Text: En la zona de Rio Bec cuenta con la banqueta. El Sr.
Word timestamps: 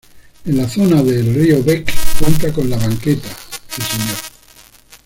En 0.45 0.57
la 0.57 0.67
zona 0.67 1.03
de 1.03 1.21
Rio 1.21 1.63
Bec 1.63 1.93
cuenta 2.17 2.51
con 2.51 2.67
la 2.71 2.77
banqueta. 2.77 3.27
El 3.77 3.83
Sr. 3.83 4.15